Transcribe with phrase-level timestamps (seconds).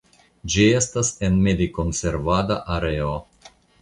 [0.53, 3.13] Ĝi estas en medikonservada areo.